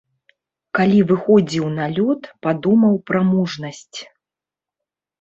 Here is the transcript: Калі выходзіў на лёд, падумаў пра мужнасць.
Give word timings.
Калі 0.79 0.99
выходзіў 1.11 1.69
на 1.77 1.85
лёд, 1.99 2.21
падумаў 2.49 2.99
пра 3.13 3.25
мужнасць. 3.31 3.99